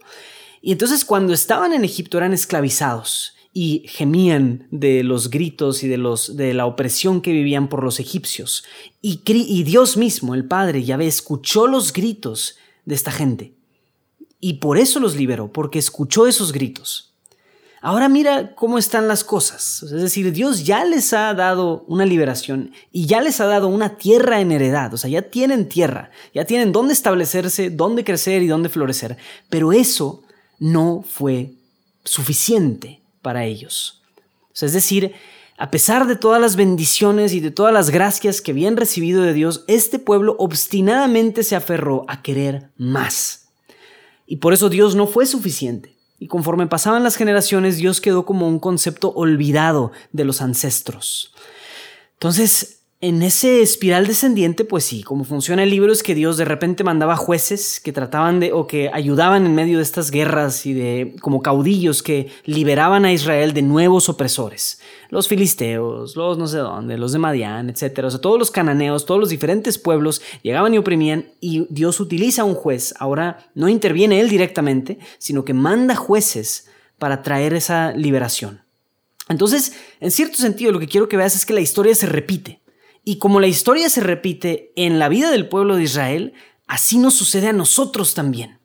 Y 0.63 0.73
entonces 0.73 1.05
cuando 1.05 1.35
estaban 1.35 1.75
en 1.75 1.85
Egipto 1.85 2.17
eran 2.17 2.33
esclavizados 2.33 3.35
y 3.53 3.85
gemían 3.87 4.67
de 4.71 5.05
los 5.05 5.29
gritos 5.29 5.83
y 5.83 5.89
de, 5.89 5.99
los, 5.99 6.35
de 6.39 6.55
la 6.55 6.65
opresión 6.65 7.21
que 7.21 7.33
vivían 7.33 7.69
por 7.69 7.85
los 7.85 8.01
egipcios. 8.01 8.65
Y, 9.03 9.21
y 9.27 9.65
Dios 9.65 9.99
mismo, 9.99 10.35
el 10.35 10.47
Padre, 10.47 10.83
Yahvé, 10.83 11.07
escuchó 11.07 11.67
los 11.67 11.93
gritos 11.93 12.57
de 12.87 12.95
esta 12.95 13.13
gente 13.13 13.53
y 14.47 14.53
por 14.55 14.77
eso 14.77 15.01
los 15.01 15.17
liberó, 15.17 15.51
porque 15.51 15.79
escuchó 15.79 16.27
esos 16.27 16.53
gritos. 16.53 17.15
Ahora 17.81 18.11
mira 18.11 18.55
cómo 18.55 18.77
están 18.77 19.09
las 19.09 19.25
cosas. 19.25 19.83
Es 19.85 19.91
decir, 19.91 20.33
Dios 20.33 20.67
ya 20.67 20.85
les 20.85 21.15
ha 21.15 21.33
dado 21.33 21.87
una 21.89 22.05
liberación 22.05 22.71
y 22.93 23.07
ya 23.07 23.23
les 23.23 23.41
ha 23.41 23.47
dado 23.47 23.69
una 23.69 23.97
tierra 23.97 24.43
en 24.43 24.53
heredad. 24.53 24.93
O 24.93 24.99
sea, 24.99 25.09
ya 25.09 25.23
tienen 25.23 25.67
tierra, 25.67 26.11
ya 26.35 26.45
tienen 26.45 26.73
dónde 26.73 26.93
establecerse, 26.93 27.71
dónde 27.71 28.05
crecer 28.05 28.43
y 28.43 28.47
dónde 28.47 28.69
florecer. 28.69 29.17
Pero 29.49 29.73
eso 29.73 30.23
no 30.59 31.03
fue 31.09 31.55
suficiente 32.05 33.01
para 33.23 33.47
ellos. 33.47 34.03
es 34.61 34.75
decir, 34.75 35.15
a 35.57 35.71
pesar 35.71 36.07
de 36.07 36.17
todas 36.17 36.41
las 36.43 36.57
bendiciones 36.57 37.33
y 37.33 37.41
de 37.41 37.51
todas 37.51 37.73
las 37.73 37.89
gracias 37.89 38.43
que 38.43 38.51
habían 38.51 38.77
recibido 38.77 39.23
de 39.23 39.33
Dios, 39.33 39.65
este 39.69 39.99
pueblo 39.99 40.37
obstinadamente 40.39 41.45
se 41.45 41.57
aferró 41.57 42.05
a 42.09 42.21
querer 42.21 42.69
más. 42.77 43.44
Y 44.27 44.37
por 44.37 44.53
eso 44.53 44.69
Dios 44.69 44.95
no 44.95 45.07
fue 45.07 45.27
suficiente. 45.27 45.97
Y 46.19 46.29
conforme 46.29 46.67
pasaban 46.67 47.03
las 47.03 47.17
generaciones, 47.17 47.77
Dios 47.77 48.01
quedó 48.01 48.25
como 48.25 48.49
un 48.49 48.59
concepto 48.59 49.13
olvidado 49.13 49.93
de 50.13 50.25
los 50.25 50.41
ancestros. 50.41 51.35
Entonces 52.15 52.84
en 53.05 53.23
ese 53.23 53.61
espiral 53.61 54.07
descendiente, 54.07 54.65
pues 54.65 54.83
sí, 54.85 55.03
como 55.03 55.25
funciona 55.25 55.63
el 55.63 55.69
libro 55.69 55.93
es 55.93 56.03
que 56.03 56.15
Dios 56.15 56.39
de 56.39 56.47
repente 56.47 56.85
mandaba 56.85 57.17
jueces 57.17 57.79
que 57.79 57.93
trataban 57.93 58.41
de 58.41 58.55
o 58.55 58.67
que 58.67 58.89
ayudaban 58.95 59.45
en 59.45 59.55
medio 59.55 59.77
de 59.77 59.83
estas 59.83 60.11
guerras 60.11 60.65
y 60.65 60.73
de 60.73 61.15
como 61.21 61.43
caudillos 61.43 62.03
que 62.03 62.31
liberaban 62.47 63.05
a 63.05 63.13
Israel 63.13 63.53
de 63.53 63.61
nuevos 63.61 64.09
opresores. 64.09 64.81
Los 65.11 65.29
filisteos, 65.29 66.17
los 66.17 66.39
no 66.39 66.49
sé 66.49 66.57
dónde, 66.57 66.97
los 66.97 67.13
de 67.13 67.19
Madián, 67.19 67.69
etcétera, 67.69 68.09
o 68.09 68.11
sea, 68.11 68.23
todos 68.23 68.39
los 68.39 68.51
cananeos, 68.51 69.05
todos 69.05 69.21
los 69.21 69.29
diferentes 69.29 69.77
pueblos 69.77 70.23
llegaban 70.41 70.73
y 70.73 70.79
oprimían 70.79 71.27
y 71.43 71.67
Dios 71.69 72.01
utiliza 72.01 72.45
un 72.45 72.55
juez. 72.55 72.95
Ahora 72.99 73.51
no 73.55 73.69
interviene 73.69 74.19
él 74.19 74.31
directamente, 74.31 74.99
sino 75.19 75.45
que 75.45 75.53
manda 75.53 75.95
jueces 75.95 76.71
para 76.99 77.21
traer 77.21 77.53
esa 77.53 77.93
liberación. 77.93 78.63
Entonces, 79.29 79.75
en 80.01 80.11
cierto 80.11 80.39
sentido, 80.39 80.73
lo 80.73 80.81
que 80.81 80.89
quiero 80.89 81.07
que 81.07 81.19
veas 81.19 81.37
es 81.37 81.45
que 81.45 81.53
la 81.53 81.61
historia 81.61 81.95
se 81.95 82.07
repite. 82.07 82.64
Y 83.05 83.19
como 83.19 83.39
la 83.39 83.47
historia 83.47 83.91
se 83.91 84.01
repite 84.01 84.73
en 84.77 84.99
la 84.99 85.09
vida 85.09 85.31
del 85.31 85.49
pueblo 85.49 85.77
de 85.77 85.85
Israel, 85.85 86.33
así 86.67 86.99
nos 86.99 87.15
sucede 87.15 87.49
a 87.49 87.53
nosotros 87.53 88.15
también. 88.15 88.59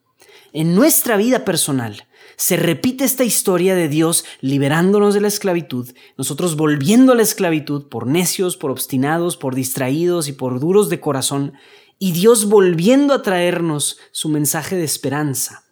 En 0.54 0.74
nuestra 0.74 1.18
vida 1.18 1.46
personal 1.46 2.08
se 2.38 2.56
repite 2.56 3.04
esta 3.04 3.26
historia 3.26 3.76
de 3.76 3.90
Dios 3.90 4.24
liberándonos 4.40 5.14
de 5.14 5.22
la 5.22 5.28
esclavitud, 5.28 5.90
nosotros 6.18 6.56
volviendo 6.56 7.12
a 7.12 7.16
la 7.16 7.22
esclavitud 7.22 7.90
por 7.90 8.08
necios, 8.08 8.56
por 8.56 8.72
obstinados, 8.72 9.36
por 9.36 9.56
distraídos 9.56 10.30
y 10.30 10.32
por 10.32 10.62
duros 10.62 10.90
de 10.90 11.02
corazón, 11.02 11.54
y 12.00 12.14
Dios 12.14 12.46
volviendo 12.46 13.14
a 13.14 13.22
traernos 13.22 13.98
su 14.12 14.30
mensaje 14.30 14.78
de 14.78 14.86
esperanza. 14.86 15.66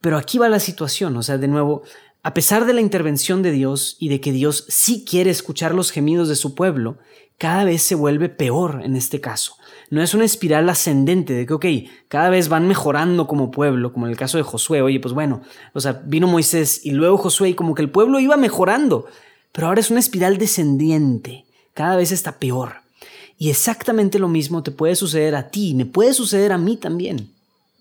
Pero 0.00 0.18
aquí 0.18 0.36
va 0.36 0.48
la 0.48 0.58
situación, 0.58 1.16
o 1.16 1.22
sea, 1.22 1.38
de 1.38 1.46
nuevo, 1.46 1.82
a 2.24 2.34
pesar 2.34 2.66
de 2.66 2.74
la 2.74 2.80
intervención 2.80 3.42
de 3.42 3.52
Dios 3.52 3.96
y 4.00 4.08
de 4.08 4.20
que 4.20 4.32
Dios 4.32 4.66
sí 4.68 5.04
quiere 5.08 5.30
escuchar 5.30 5.74
los 5.74 5.92
gemidos 5.92 6.28
de 6.28 6.36
su 6.36 6.56
pueblo, 6.56 6.98
cada 7.38 7.64
vez 7.64 7.82
se 7.82 7.94
vuelve 7.94 8.28
peor 8.28 8.82
en 8.84 8.96
este 8.96 9.20
caso. 9.20 9.56
No 9.90 10.02
es 10.02 10.14
una 10.14 10.24
espiral 10.24 10.68
ascendente 10.68 11.34
de 11.34 11.46
que, 11.46 11.54
ok, 11.54 11.66
cada 12.08 12.30
vez 12.30 12.48
van 12.48 12.66
mejorando 12.66 13.26
como 13.26 13.50
pueblo, 13.50 13.92
como 13.92 14.06
en 14.06 14.12
el 14.12 14.18
caso 14.18 14.38
de 14.38 14.44
Josué. 14.44 14.82
Oye, 14.82 15.00
pues 15.00 15.14
bueno, 15.14 15.42
o 15.72 15.80
sea, 15.80 16.02
vino 16.04 16.26
Moisés 16.26 16.84
y 16.84 16.90
luego 16.90 17.18
Josué 17.18 17.50
y 17.50 17.54
como 17.54 17.74
que 17.74 17.82
el 17.82 17.90
pueblo 17.90 18.18
iba 18.20 18.36
mejorando. 18.36 19.06
Pero 19.52 19.66
ahora 19.66 19.80
es 19.80 19.90
una 19.90 20.00
espiral 20.00 20.38
descendiente. 20.38 21.44
Cada 21.74 21.96
vez 21.96 22.12
está 22.12 22.38
peor. 22.38 22.82
Y 23.36 23.50
exactamente 23.50 24.18
lo 24.18 24.28
mismo 24.28 24.62
te 24.62 24.70
puede 24.70 24.94
suceder 24.94 25.34
a 25.34 25.50
ti, 25.50 25.74
me 25.74 25.86
puede 25.86 26.14
suceder 26.14 26.52
a 26.52 26.58
mí 26.58 26.76
también 26.76 27.33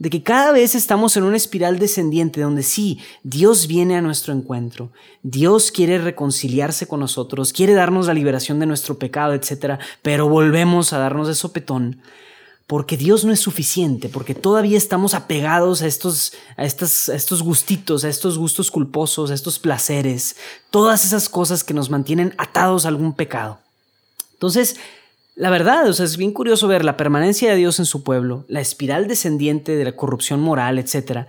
de 0.04 0.10
que 0.10 0.22
cada 0.22 0.52
vez 0.52 0.76
estamos 0.76 1.16
en 1.16 1.24
una 1.24 1.38
espiral 1.38 1.80
descendiente 1.80 2.42
donde 2.42 2.62
sí, 2.62 3.00
Dios 3.24 3.68
viene 3.68 3.96
a 3.96 4.02
nuestro 4.02 4.34
encuentro, 4.34 4.92
Dios 5.22 5.72
quiere 5.72 5.98
reconciliarse 5.98 6.88
con 6.88 7.00
nosotros, 7.00 7.54
quiere 7.54 7.72
darnos 7.72 8.08
la 8.08 8.14
liberación 8.14 8.60
de 8.60 8.66
nuestro 8.66 9.00
pecado, 9.00 9.34
etc., 9.34 9.80
pero 10.02 10.28
volvemos 10.28 10.92
a 10.92 10.98
darnos 10.98 11.30
de 11.30 11.36
sopetón 11.36 12.02
porque 12.68 12.98
Dios 12.98 13.24
no 13.24 13.32
es 13.32 13.40
suficiente, 13.40 14.10
porque 14.10 14.36
todavía 14.36 14.78
estamos 14.78 15.14
apegados 15.14 15.82
a 15.82 15.88
estos, 15.88 16.34
a, 16.58 16.66
estos, 16.66 17.08
a 17.08 17.16
estos 17.16 17.42
gustitos, 17.42 18.04
a 18.04 18.10
estos 18.10 18.38
gustos 18.38 18.72
culposos, 18.72 19.32
a 19.32 19.34
estos 19.34 19.58
placeres, 19.58 20.36
todas 20.70 21.06
esas 21.06 21.30
cosas 21.30 21.64
que 21.64 21.74
nos 21.74 21.90
mantienen 21.90 22.36
atados 22.38 22.84
a 22.84 22.90
algún 22.90 23.14
pecado. 23.14 23.60
Entonces, 24.34 24.76
la 25.36 25.50
verdad, 25.50 25.88
o 25.88 25.94
sea, 25.94 26.06
es 26.06 26.18
bien 26.18 26.32
curioso 26.32 26.68
ver 26.68 26.86
la 26.86 26.98
permanencia 26.98 27.50
de 27.50 27.58
Dios 27.58 27.80
en 27.80 27.86
su 27.86 28.04
pueblo, 28.04 28.46
la 28.48 28.62
espiral 28.62 29.08
descendiente 29.08 29.76
de 29.76 29.84
la 29.84 29.96
corrupción 29.96 30.40
moral, 30.40 30.78
etc. 30.78 31.26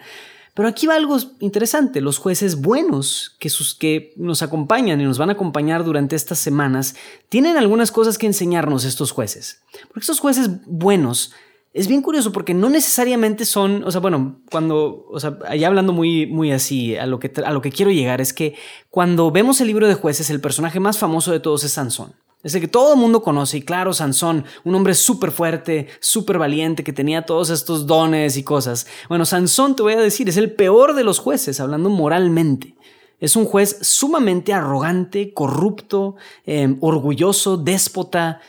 Pero 0.53 0.69
aquí 0.69 0.87
va 0.87 0.95
algo 0.95 1.17
interesante, 1.41 2.01
los 2.01 2.19
jueces 2.19 2.61
buenos 2.61 3.35
que, 3.39 3.49
sus, 3.49 3.75
que 3.75 4.13
nos 4.17 4.43
acompañan 4.43 5.01
y 5.01 5.05
nos 5.05 5.19
van 5.19 5.31
a 5.31 5.33
acompañar 5.33 5.85
durante 5.85 6.17
estas 6.17 6.39
semanas, 6.39 6.97
tienen 7.29 7.57
algunas 7.57 7.91
cosas 7.91 8.19
que 8.19 8.27
enseñarnos 8.27 8.85
estos 8.85 9.11
jueces. 9.11 9.63
Porque 9.89 10.01
estos 10.01 10.21
jueces 10.21 10.51
buenos 10.67 11.33
es 11.73 11.89
bien 11.89 12.03
curioso 12.03 12.31
porque 12.31 12.55
no 12.55 12.71
necesariamente 12.71 13.45
son, 13.45 13.83
o 13.83 13.91
sea, 13.91 14.01
bueno, 14.01 14.41
cuando, 14.51 15.07
o 15.11 15.19
sea, 15.19 15.39
allá 15.49 15.67
hablando 15.67 15.93
muy, 15.93 16.27
muy 16.27 16.53
así, 16.53 16.97
a 16.97 17.05
lo, 17.07 17.19
que, 17.19 17.33
a 17.45 17.51
lo 17.51 17.61
que 17.63 17.73
quiero 17.73 17.91
llegar 17.91 18.21
es 18.21 18.33
que 18.33 18.55
cuando 18.91 19.33
vemos 19.33 19.61
el 19.61 19.67
libro 19.67 19.89
de 19.89 19.95
jueces, 19.95 20.31
el 20.31 20.41
personaje 20.41 20.79
más 20.79 20.99
famoso 20.99 21.33
de 21.33 21.41
todos 21.41 21.65
es 21.65 21.73
Sansón. 21.73 22.15
Ese 22.45 22.61
que 22.61 22.69
todo 22.69 22.93
el 22.93 23.01
mundo 23.01 23.23
conoce, 23.23 23.57
y 23.57 23.63
claro, 23.63 23.95
Sansón, 23.95 24.45
un 24.65 24.75
hombre 24.75 24.95
súper 24.95 25.31
fuerte, 25.31 25.89
súper 25.99 26.39
valiente, 26.39 26.85
que 26.85 26.93
tenía 26.93 27.23
todos 27.23 27.49
estos 27.49 27.87
dones 27.87 28.37
y 28.37 28.45
cosas. 28.45 28.87
Bueno, 29.09 29.25
Sansón, 29.25 29.75
te 29.75 29.83
voy 29.83 29.95
a 29.95 30.01
decir, 30.01 30.29
es 30.29 30.37
el 30.37 30.53
peor 30.53 30.95
de 30.95 31.05
los 31.05 31.19
jueces, 31.19 31.59
hablando 31.59 31.89
moralmente. 31.89 32.77
Es 33.19 33.35
un 33.35 33.47
juez 33.47 33.79
sumamente 33.81 34.53
arrogante, 34.53 35.33
corrupto, 35.33 36.17
em, 36.45 36.77
orgulloso, 36.83 37.57
déspota, 37.57 38.41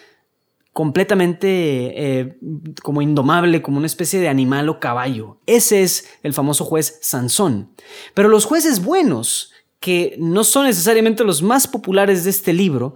completamente 0.74 1.48
eh, 1.48 2.38
como 2.84 3.02
indomable, 3.02 3.62
como 3.62 3.78
una 3.78 3.88
especie 3.88 4.20
de 4.20 4.28
animal 4.28 4.68
o 4.68 4.82
caballo. 4.82 5.38
Ese 5.46 5.84
es 5.84 6.10
el 6.22 6.34
famoso 6.34 6.66
juez 6.66 7.00
Sansón. 7.02 7.70
Pero 8.14 8.28
los 8.28 8.44
jueces 8.44 8.84
buenos, 8.84 9.54
que 9.80 10.18
no 10.20 10.44
son 10.44 10.66
necesariamente 10.66 11.24
los 11.24 11.42
más 11.42 11.66
populares 11.66 12.26
de 12.26 12.32
este 12.32 12.52
libro, 12.52 12.96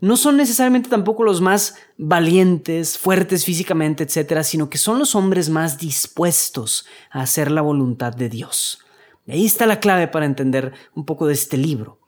no 0.00 0.16
son 0.16 0.36
necesariamente 0.36 0.88
tampoco 0.88 1.24
los 1.24 1.40
más 1.40 1.76
valientes, 1.98 2.98
fuertes 2.98 3.44
físicamente, 3.44 4.04
etcétera, 4.04 4.44
sino 4.44 4.70
que 4.70 4.78
son 4.78 4.98
los 4.98 5.14
hombres 5.14 5.50
más 5.50 5.78
dispuestos 5.78 6.86
a 7.10 7.20
hacer 7.20 7.50
la 7.50 7.60
voluntad 7.60 8.14
de 8.14 8.28
Dios. 8.28 8.78
Y 9.26 9.32
ahí 9.32 9.44
está 9.44 9.66
la 9.66 9.80
clave 9.80 10.08
para 10.08 10.26
entender 10.26 10.72
un 10.94 11.04
poco 11.04 11.26
de 11.26 11.34
este 11.34 11.56
libro. 11.56 11.98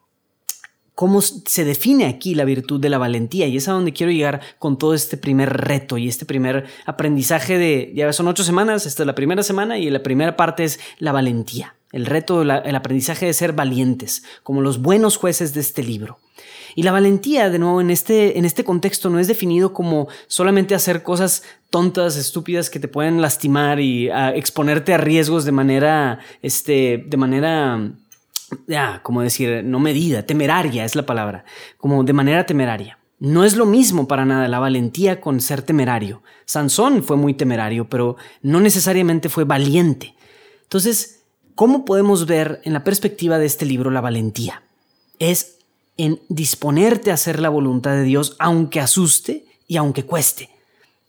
Cómo 0.95 1.21
se 1.23 1.65
define 1.65 2.07
aquí 2.07 2.35
la 2.35 2.45
virtud 2.45 2.81
de 2.81 2.91
la 2.91 2.99
valentía, 2.99 3.47
y 3.47 3.57
es 3.57 3.69
a 3.69 3.73
donde 3.73 3.93
quiero 3.93 4.13
llegar 4.13 4.41
con 4.59 4.79
todo 4.79 4.95
este 4.95 5.17
primer 5.17 5.51
reto 5.51 5.97
y 5.97 6.07
este 6.07 6.27
primer 6.27 6.67
aprendizaje 6.85 7.57
de, 7.59 7.93
ya 7.95 8.13
son 8.13 8.29
ocho 8.29 8.45
semanas, 8.45 8.87
esta 8.87 9.03
es 9.03 9.07
la 9.07 9.15
primera 9.15 9.43
semana, 9.43 9.79
y 9.79 9.89
la 9.91 10.03
primera 10.03 10.37
parte 10.37 10.65
es 10.65 10.81
la 10.99 11.13
valentía, 11.13 11.77
el 11.93 12.07
reto, 12.07 12.43
el 12.43 12.77
aprendizaje 12.77 13.27
de 13.27 13.33
ser 13.33 13.53
valientes, 13.53 14.23
como 14.43 14.61
los 14.61 14.83
buenos 14.83 15.17
jueces 15.17 15.55
de 15.55 15.61
este 15.61 15.83
libro. 15.83 16.19
Y 16.75 16.83
la 16.83 16.93
valentía, 16.93 17.51
de 17.51 17.59
nuevo, 17.59 17.81
en 17.81 17.91
este, 17.91 18.39
en 18.39 18.45
este 18.45 18.65
contexto 18.65 19.11
no 19.11 19.19
es 19.19 19.29
definido 19.29 19.73
como 19.73 20.09
solamente 20.27 20.75
hacer 20.75 21.03
cosas 21.03 21.43
tontas, 21.71 22.17
estúpidas 22.17 22.71
que 22.71 22.81
te 22.81 22.89
pueden 22.89 23.21
lastimar 23.21 23.81
y 23.81 24.09
exponerte 24.35 24.95
a 24.95 24.99
riesgos 24.99 25.45
de 25.45 25.53
manera, 25.53 26.19
este, 26.43 27.05
de 27.07 27.17
manera, 27.17 27.93
ya, 28.67 29.01
como 29.03 29.23
decir, 29.23 29.63
no 29.65 29.81
medida, 29.81 30.25
temeraria 30.25 30.85
es 30.85 30.97
la 30.97 31.07
palabra, 31.07 31.45
como 31.79 32.05
de 32.05 32.13
manera 32.13 32.47
temeraria. 32.47 32.99
No 33.19 33.45
es 33.45 33.55
lo 33.55 33.67
mismo 33.67 34.09
para 34.09 34.25
nada 34.25 34.49
la 34.49 34.59
valentía 34.59 35.21
con 35.21 35.41
ser 35.41 35.63
temerario. 35.63 36.25
Sansón 36.45 37.05
fue 37.05 37.17
muy 37.17 37.35
temerario, 37.35 37.89
pero 37.89 38.17
no 38.43 38.61
necesariamente 38.61 39.29
fue 39.29 39.45
valiente. 39.45 40.17
Entonces, 40.65 41.21
¿cómo 41.55 41.85
podemos 41.85 42.27
ver 42.27 42.61
en 42.65 42.73
la 42.73 42.83
perspectiva 42.83 43.39
de 43.39 43.47
este 43.47 43.65
libro 43.65 43.93
la 43.93 44.01
valentía? 44.01 44.65
Es 45.21 45.59
en 45.97 46.21
disponerte 46.29 47.11
a 47.11 47.15
hacer 47.15 47.41
la 47.41 47.49
voluntad 47.49 47.93
de 47.93 48.05
Dios, 48.05 48.37
aunque 48.39 48.81
asuste 48.81 49.47
y 49.67 49.77
aunque 49.77 50.05
cueste. 50.05 50.51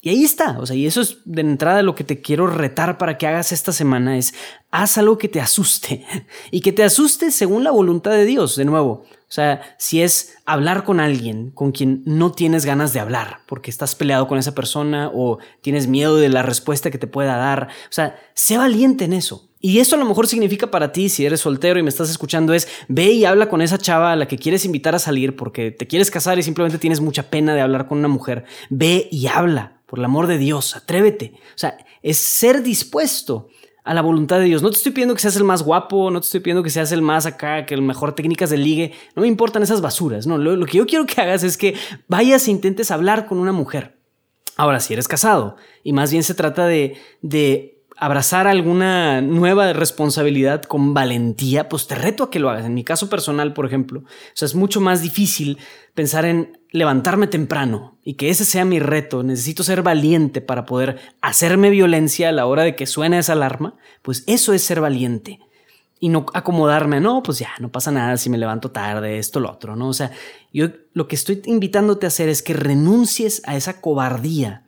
Y 0.05 0.09
ahí 0.09 0.25
está, 0.25 0.59
o 0.59 0.65
sea, 0.65 0.75
y 0.75 0.85
eso 0.85 0.99
es 0.99 1.19
de 1.23 1.39
entrada 1.39 1.81
lo 1.81 1.95
que 1.95 2.03
te 2.03 2.19
quiero 2.19 2.45
retar 2.47 2.97
para 2.97 3.17
que 3.17 3.25
hagas 3.25 3.53
esta 3.53 3.71
semana 3.71 4.17
es 4.17 4.33
haz 4.69 4.97
algo 4.97 5.17
que 5.17 5.29
te 5.29 5.39
asuste 5.39 6.05
y 6.51 6.59
que 6.59 6.73
te 6.73 6.83
asuste 6.83 7.31
según 7.31 7.63
la 7.63 7.71
voluntad 7.71 8.11
de 8.11 8.25
Dios, 8.25 8.57
de 8.57 8.65
nuevo. 8.65 9.05
O 9.33 9.35
sea, 9.35 9.61
si 9.77 10.01
es 10.01 10.35
hablar 10.45 10.83
con 10.83 10.99
alguien 10.99 11.51
con 11.51 11.71
quien 11.71 12.03
no 12.05 12.33
tienes 12.33 12.65
ganas 12.65 12.91
de 12.91 12.99
hablar 12.99 13.39
porque 13.47 13.71
estás 13.71 13.95
peleado 13.95 14.27
con 14.27 14.37
esa 14.37 14.53
persona 14.53 15.09
o 15.13 15.37
tienes 15.61 15.87
miedo 15.87 16.17
de 16.17 16.27
la 16.27 16.43
respuesta 16.43 16.91
que 16.91 16.97
te 16.97 17.07
pueda 17.07 17.37
dar, 17.37 17.69
o 17.69 17.93
sea, 17.93 18.19
sé 18.33 18.57
valiente 18.57 19.05
en 19.05 19.13
eso. 19.13 19.52
Y 19.65 19.79
esto 19.79 19.95
a 19.95 19.99
lo 19.99 20.03
mejor 20.03 20.27
significa 20.27 20.69
para 20.69 20.91
ti, 20.91 21.07
si 21.07 21.25
eres 21.25 21.39
soltero 21.39 21.79
y 21.79 21.83
me 21.83 21.89
estás 21.89 22.09
escuchando, 22.09 22.53
es 22.53 22.67
ve 22.89 23.13
y 23.13 23.23
habla 23.23 23.47
con 23.47 23.61
esa 23.61 23.77
chava 23.77 24.11
a 24.11 24.15
la 24.17 24.27
que 24.27 24.37
quieres 24.37 24.65
invitar 24.65 24.93
a 24.93 24.99
salir 24.99 25.37
porque 25.37 25.71
te 25.71 25.87
quieres 25.87 26.11
casar 26.11 26.37
y 26.37 26.43
simplemente 26.43 26.77
tienes 26.77 26.99
mucha 26.99 27.29
pena 27.29 27.55
de 27.55 27.61
hablar 27.61 27.87
con 27.87 27.97
una 27.97 28.09
mujer. 28.09 28.43
Ve 28.69 29.07
y 29.09 29.27
habla, 29.27 29.79
por 29.85 29.99
el 29.99 30.05
amor 30.05 30.27
de 30.27 30.37
Dios, 30.37 30.75
atrévete. 30.75 31.35
O 31.35 31.57
sea, 31.57 31.77
es 32.01 32.17
ser 32.17 32.61
dispuesto 32.61 33.47
a 33.85 33.93
la 33.93 34.01
voluntad 34.01 34.39
de 34.39 34.43
Dios. 34.43 34.61
No 34.61 34.69
te 34.69 34.75
estoy 34.75 34.91
pidiendo 34.91 35.15
que 35.15 35.21
seas 35.21 35.37
el 35.37 35.45
más 35.45 35.63
guapo, 35.63 36.11
no 36.11 36.19
te 36.19 36.25
estoy 36.25 36.41
pidiendo 36.41 36.61
que 36.61 36.69
seas 36.69 36.91
el 36.91 37.01
más 37.01 37.25
acá, 37.25 37.65
que 37.65 37.73
el 37.73 37.81
mejor 37.81 38.15
técnicas 38.15 38.49
de 38.49 38.57
ligue. 38.57 38.91
No 39.15 39.21
me 39.21 39.29
importan 39.29 39.63
esas 39.63 39.79
basuras. 39.79 40.27
No, 40.27 40.37
lo, 40.37 40.65
que 40.65 40.77
yo 40.77 40.85
quiero 40.85 41.05
que 41.05 41.21
hagas 41.21 41.41
es 41.41 41.55
que 41.55 41.75
vayas 42.09 42.49
e 42.49 42.51
intentes 42.51 42.91
hablar 42.91 43.27
con 43.27 43.39
una 43.39 43.53
mujer. 43.53 43.97
Ahora, 44.57 44.81
si 44.81 44.91
eres 44.91 45.07
casado 45.07 45.55
y 45.85 45.93
más 45.93 46.11
bien 46.11 46.23
se 46.23 46.33
trata 46.33 46.67
de, 46.67 46.97
de 47.21 47.72
abrazar 48.05 48.47
alguna 48.47 49.21
nueva 49.21 49.71
responsabilidad 49.71 50.63
con 50.63 50.93
valentía, 50.93 51.69
pues 51.69 51.87
te 51.87 51.95
reto 51.95 52.25
a 52.25 52.29
que 52.29 52.39
lo 52.39 52.49
hagas. 52.49 52.65
En 52.65 52.73
mi 52.73 52.83
caso 52.83 53.09
personal, 53.09 53.53
por 53.53 53.65
ejemplo, 53.65 54.01
o 54.01 54.05
sea, 54.33 54.45
es 54.45 54.55
mucho 54.55 54.81
más 54.81 55.01
difícil 55.01 55.57
pensar 55.93 56.25
en 56.25 56.59
levantarme 56.71 57.27
temprano 57.27 57.97
y 58.03 58.15
que 58.15 58.29
ese 58.29 58.43
sea 58.43 58.65
mi 58.65 58.79
reto. 58.79 59.23
Necesito 59.23 59.63
ser 59.63 59.83
valiente 59.83 60.41
para 60.41 60.65
poder 60.65 60.99
hacerme 61.21 61.69
violencia 61.69 62.27
a 62.27 62.33
la 62.33 62.45
hora 62.45 62.63
de 62.63 62.75
que 62.75 62.87
suene 62.87 63.19
esa 63.19 63.33
alarma. 63.33 63.75
Pues 64.01 64.25
eso 64.27 64.51
es 64.51 64.63
ser 64.63 64.81
valiente. 64.81 65.39
y 65.99 66.09
no 66.09 66.25
acomodarme, 66.33 66.99
no, 66.99 67.23
pues 67.23 67.39
ya, 67.39 67.51
no 67.59 67.71
pasa 67.71 67.89
nada 67.89 68.17
si 68.17 68.29
me 68.29 68.37
levanto 68.37 68.71
tarde, 68.71 69.19
esto, 69.19 69.39
lo 69.39 69.49
otro, 69.49 69.77
¿no? 69.77 69.87
O 69.87 69.93
sea, 69.93 70.11
yo 70.51 70.67
lo 70.91 71.07
que 71.07 71.15
estoy 71.15 71.41
invitándote 71.45 72.05
a 72.05 72.09
hacer 72.09 72.27
es 72.27 72.43
que 72.43 72.53
renuncies 72.53 73.41
a 73.45 73.55
esa 73.55 73.79
cobardía 73.79 74.62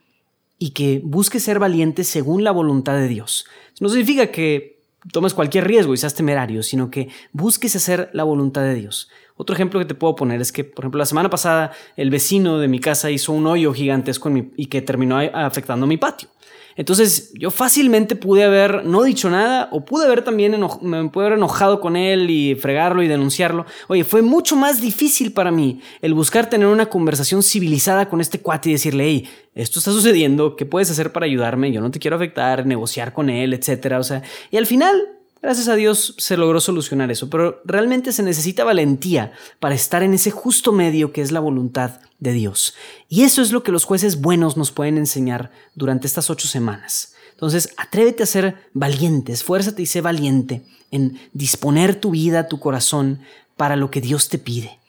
y 0.57 0.71
que 0.71 1.01
busques 1.03 1.43
ser 1.43 1.59
valiente 1.59 2.03
según 2.03 2.43
la 2.43 2.51
voluntad 2.51 2.95
de 2.95 3.07
Dios. 3.07 3.45
No 3.79 3.89
significa 3.89 4.27
que 4.27 4.75
tomes 5.11 5.33
cualquier 5.33 5.67
riesgo 5.67 5.93
y 5.93 5.97
seas 5.97 6.15
temerario, 6.15 6.63
sino 6.63 6.89
que 6.89 7.09
busques 7.31 7.75
hacer 7.75 8.09
la 8.13 8.23
voluntad 8.23 8.61
de 8.61 8.75
Dios. 8.75 9.09
Otro 9.35 9.53
ejemplo 9.53 9.79
que 9.79 9.85
te 9.85 9.95
puedo 9.95 10.15
poner 10.15 10.41
es 10.41 10.51
que, 10.51 10.63
por 10.63 10.85
ejemplo, 10.85 10.99
la 10.99 11.05
semana 11.05 11.29
pasada 11.29 11.71
el 11.97 12.09
vecino 12.09 12.57
de 12.57 12.67
mi 12.67 12.79
casa 12.79 13.11
hizo 13.11 13.33
un 13.33 13.45
hoyo 13.47 13.73
gigantesco 13.73 14.31
y 14.55 14.67
que 14.67 14.81
terminó 14.81 15.17
afectando 15.17 15.85
mi 15.87 15.97
patio. 15.97 16.29
Entonces 16.75 17.31
yo 17.33 17.51
fácilmente 17.51 18.15
pude 18.15 18.43
haber 18.43 18.85
no 18.85 19.03
dicho 19.03 19.29
nada 19.29 19.69
o 19.71 19.85
pude 19.85 20.05
haber 20.05 20.23
también 20.23 20.59
me 20.81 20.97
haber 20.97 21.33
enojado 21.33 21.79
con 21.79 21.95
él 21.95 22.29
y 22.29 22.55
fregarlo 22.55 23.01
y 23.01 23.07
denunciarlo. 23.07 23.65
Oye, 23.87 24.03
fue 24.03 24.21
mucho 24.21 24.55
más 24.55 24.81
difícil 24.81 25.31
para 25.31 25.51
mí 25.51 25.79
el 26.01 26.13
buscar 26.13 26.49
tener 26.49 26.67
una 26.67 26.87
conversación 26.87 27.43
civilizada 27.43 28.09
con 28.09 28.19
este 28.21 28.39
cuate 28.39 28.69
y 28.69 28.73
decirle, 28.73 29.05
hey, 29.05 29.29
esto 29.53 29.79
está 29.79 29.91
sucediendo, 29.91 30.55
¿qué 30.57 30.65
puedes 30.65 30.91
hacer 30.91 31.13
para 31.13 31.25
ayudarme? 31.25 31.71
Yo 31.71 31.79
no 31.79 31.91
te 31.91 31.99
quiero 31.99 32.17
afectar, 32.17 32.65
negociar 32.65 33.13
con 33.13 33.29
él, 33.29 33.53
etcétera. 33.53 33.99
O 33.99 34.03
sea, 34.03 34.21
y 34.51 34.57
al 34.57 34.65
final 34.65 35.14
Gracias 35.41 35.67
a 35.67 35.75
Dios 35.75 36.15
se 36.17 36.37
logró 36.37 36.59
solucionar 36.59 37.11
eso, 37.11 37.29
pero 37.29 37.61
realmente 37.65 38.11
se 38.11 38.23
necesita 38.23 38.63
valentía 38.63 39.33
para 39.59 39.75
estar 39.75 40.01
en 40.01 40.13
ese 40.13 40.31
justo 40.31 40.71
medio 40.71 41.13
que 41.13 41.21
es 41.21 41.31
la 41.31 41.39
voluntad 41.39 41.99
de 42.19 42.33
Dios. 42.33 42.73
Y 43.09 43.23
eso 43.23 43.41
es 43.41 43.51
lo 43.51 43.61
que 43.61 43.71
los 43.71 43.85
jueces 43.85 44.21
buenos 44.21 44.57
nos 44.57 44.71
pueden 44.71 44.97
enseñar 44.97 45.51
durante 45.75 46.07
estas 46.07 46.29
ocho 46.29 46.47
semanas. 46.47 47.13
Entonces, 47.31 47.73
atrévete 47.77 48.23
a 48.23 48.27
ser 48.27 48.55
valiente, 48.73 49.33
esfuérzate 49.33 49.81
y 49.81 49.85
sé 49.85 50.01
valiente 50.01 50.63
en 50.89 51.19
disponer 51.33 51.99
tu 51.99 52.11
vida, 52.11 52.47
tu 52.47 52.59
corazón 52.59 53.19
para 53.57 53.75
lo 53.75 53.91
que 53.91 54.01
Dios 54.01 54.29
te 54.29 54.37
pide. 54.37 54.79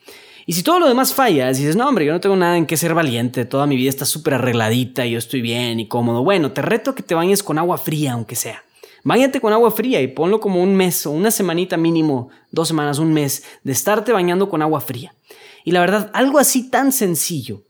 Y 0.45 0.53
si 0.53 0.63
todo 0.63 0.79
lo 0.79 0.87
demás 0.87 1.13
falla, 1.13 1.49
dices, 1.49 1.75
no, 1.75 1.87
hombre, 1.89 2.05
yo 2.05 2.13
no 2.13 2.21
tengo 2.21 2.37
nada 2.37 2.57
en 2.57 2.65
qué 2.65 2.77
ser 2.77 2.93
valiente, 2.93 3.43
toda 3.43 3.67
mi 3.67 3.75
vida 3.75 3.89
está 3.89 4.05
súper 4.05 4.35
arregladita, 4.35 5.05
y 5.05 5.11
yo 5.11 5.17
estoy 5.17 5.41
bien 5.41 5.81
y 5.81 5.89
cómodo. 5.89 6.23
Bueno, 6.23 6.53
te 6.53 6.61
reto 6.61 6.91
a 6.91 6.95
que 6.95 7.03
te 7.03 7.15
bañes 7.15 7.43
con 7.43 7.57
agua 7.57 7.77
fría, 7.77 8.13
aunque 8.13 8.35
sea. 8.35 8.63
Báñate 9.07 9.39
con 9.39 9.53
agua 9.53 9.71
fría 9.71 10.01
y 10.01 10.09
ponlo 10.09 10.41
como 10.41 10.61
un 10.61 10.75
mes 10.75 11.05
o 11.05 11.11
una 11.11 11.31
semanita 11.31 11.77
mínimo, 11.77 12.27
dos 12.51 12.67
semanas, 12.67 12.99
un 12.99 13.13
mes, 13.13 13.41
de 13.63 13.71
estarte 13.71 14.11
bañando 14.11 14.49
con 14.49 14.61
agua 14.61 14.81
fría. 14.81 15.15
Y 15.63 15.71
la 15.71 15.79
verdad, 15.79 16.11
algo 16.13 16.39
así 16.39 16.69
tan 16.69 16.91
sencillo, 16.91 17.63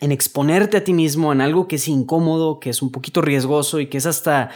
en 0.00 0.12
exponerte 0.12 0.76
a 0.76 0.84
ti 0.84 0.92
mismo 0.92 1.32
en 1.32 1.40
algo 1.40 1.66
que 1.66 1.76
es 1.76 1.88
incómodo, 1.88 2.60
que 2.60 2.70
es 2.70 2.82
un 2.82 2.92
poquito 2.92 3.20
riesgoso 3.20 3.80
y 3.80 3.86
que 3.88 3.98
es 3.98 4.06
hasta, 4.06 4.50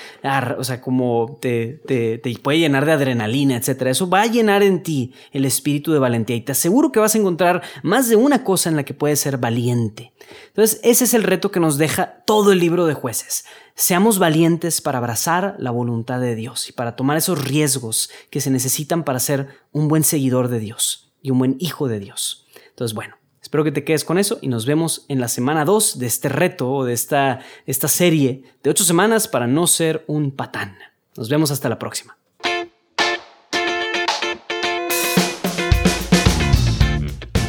o 0.57 0.65
sea, 0.65 0.81
como 0.81 1.39
te, 1.41 1.81
te, 1.87 2.19
te, 2.19 2.39
puede 2.39 2.61
llenar 2.61 2.87
de 2.87 2.93
adrenalina, 2.93 3.57
etc. 3.57 3.83
Eso 3.87 4.09
va 4.09 4.23
a 4.23 4.27
llenar 4.27 4.63
en 4.63 4.83
ti 4.83 5.13
el 5.33 5.45
espíritu 5.45 5.93
de 5.93 5.99
valentía 5.99 6.37
y 6.37 6.43
te 6.43 6.53
aseguro 6.53 6.93
que 6.93 7.01
vas 7.01 7.15
a 7.15 7.19
encontrar 7.19 7.63
más 7.83 8.09
de 8.09 8.17
una 8.17 8.45
cosa 8.45 8.71
en 8.71 8.77
la 8.77 8.85
que 8.85 8.95
puedes 8.95 9.21
ser 9.21 9.39
valiente. 9.39 10.13
Entonces, 10.49 10.81
ese 10.85 11.05
es 11.05 11.15
el 11.15 11.25
reto 11.25 11.51
que 11.51 11.61
nos 11.61 11.77
deja 11.77 12.23
todo 12.25 12.53
el 12.53 12.61
libro 12.61 12.87
de 12.87 12.95
jueces. 12.95 13.45
Seamos 13.75 14.19
valientes 14.19 14.81
para 14.81 14.99
abrazar 14.99 15.57
la 15.59 15.71
voluntad 15.71 16.21
de 16.21 16.35
Dios 16.37 16.69
y 16.69 16.73
para 16.73 16.95
tomar 16.95 17.17
esos 17.17 17.43
riesgos 17.43 18.11
que 18.31 18.41
se 18.41 18.51
necesitan 18.51 19.03
para 19.03 19.19
ser 19.19 19.49
un 19.73 19.89
buen 19.89 20.05
seguidor 20.05 20.49
de 20.49 20.61
Dios 20.61 21.13
y 21.21 21.31
un 21.31 21.39
buen 21.39 21.57
hijo 21.59 21.89
de 21.89 21.99
Dios. 21.99 22.47
Entonces, 22.71 22.95
bueno, 22.95 23.17
espero 23.43 23.65
que 23.65 23.73
te 23.73 23.85
quedes 23.85 24.05
con 24.05 24.19
eso 24.19 24.39
y 24.41 24.49
nos 24.49 24.65
vemos 24.65 25.05
en 25.09 25.21
la 25.21 25.29
semana 25.29 25.65
2 25.65 25.99
de 25.99 26.07
este 26.07 26.29
reto 26.29 26.73
o 26.73 26.85
de 26.85 26.93
esta, 26.93 27.41
esta 27.67 27.89
serie 27.89 28.45
de 28.63 28.71
8 28.71 28.85
semanas 28.85 29.29
para 29.29 29.47
no 29.47 29.67
ser 29.67 30.05
un 30.07 30.31
patán. 30.31 30.77
Nos 31.17 31.29
vemos 31.29 31.51
hasta 31.51 31.69
la 31.69 31.79
próxima. 31.79 32.17